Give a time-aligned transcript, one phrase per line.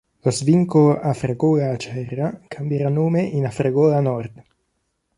[0.23, 4.43] Lo svincolo Afragola-Acerra cambierà nome in Afragola nord.